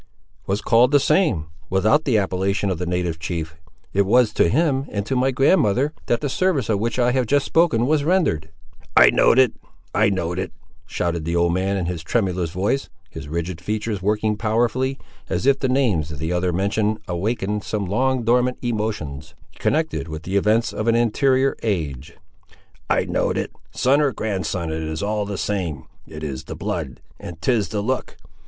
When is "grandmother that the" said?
5.29-6.27